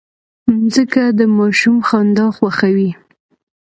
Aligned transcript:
مځکه 0.59 1.03
د 1.17 1.19
ماشوم 1.37 1.77
خندا 1.87 2.25
خوښوي. 2.35 2.91